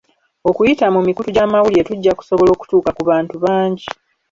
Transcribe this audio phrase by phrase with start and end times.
[0.49, 3.87] Okuyita mu mikutu gy'amawulire tujja kusobola okutuuka ku bantu bangi.